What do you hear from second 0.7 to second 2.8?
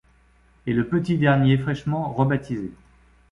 le petit dernier fraîchement re-baptisé.